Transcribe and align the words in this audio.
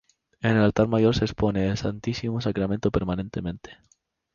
En 0.41 0.57
el 0.57 0.63
altar 0.63 0.87
mayor 0.87 1.15
se 1.15 1.25
expone 1.25 1.69
el 1.69 1.77
Santísimo 1.77 2.41
Sacramento 2.41 2.89
permanentemente. 2.89 3.77